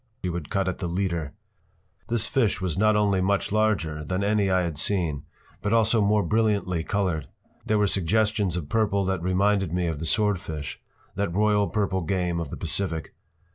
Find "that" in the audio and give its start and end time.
9.05-9.21